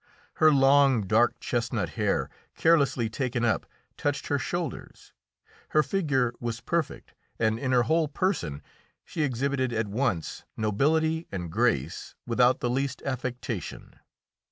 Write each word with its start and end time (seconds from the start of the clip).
Her 0.37 0.51
long, 0.51 1.03
dark 1.05 1.39
chestnut 1.39 1.89
hair, 1.89 2.27
carelessly 2.55 3.07
taken 3.07 3.45
up, 3.45 3.67
touched 3.97 4.29
her 4.29 4.39
shoulders. 4.39 5.13
Her 5.69 5.83
figure 5.83 6.33
was 6.39 6.59
perfect, 6.59 7.13
and 7.37 7.59
in 7.59 7.71
her 7.71 7.83
whole 7.83 8.07
person 8.07 8.63
she 9.05 9.21
exhibited 9.21 9.71
at 9.71 9.87
once 9.87 10.43
nobility 10.57 11.27
and 11.31 11.51
grace 11.51 12.15
without 12.25 12.61
the 12.61 12.69
least 12.71 13.03
affectation. 13.05 13.99